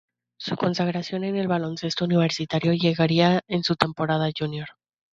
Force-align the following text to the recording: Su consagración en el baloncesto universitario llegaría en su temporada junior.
Su 0.39 0.55
consagración 0.57 1.23
en 1.25 1.35
el 1.35 1.47
baloncesto 1.47 2.05
universitario 2.05 2.73
llegaría 2.73 3.41
en 3.47 3.63
su 3.63 3.75
temporada 3.75 4.31
junior. 4.35 4.69